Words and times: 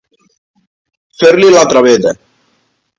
Fer-li 1.19 1.53
la 1.59 1.65
traveta. 1.75 2.19